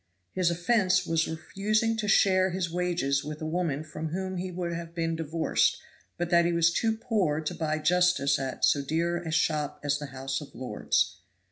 [0.33, 4.73] His offense was refusing to share his wages with a woman from whom he would
[4.73, 5.77] have been divorced,
[6.17, 9.99] but that he was too poor to buy justice at so dear a shop as
[9.99, 11.17] the House of Lords.